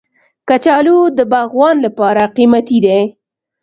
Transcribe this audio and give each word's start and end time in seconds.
کچالو 0.47 0.99
د 1.17 1.19
باغوان 1.31 1.75
لپاره 1.85 2.23
قیمتي 2.35 2.77
دی 2.85 2.99